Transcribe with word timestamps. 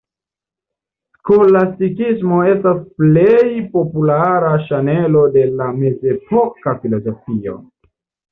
Skolastikismo 1.17 2.39
estas 2.53 2.79
plej 3.01 3.51
populara 3.75 4.51
ŝanelo 4.69 5.21
de 5.37 5.45
la 5.61 5.67
mezepoka 5.83 6.75
filozofio. 6.81 7.57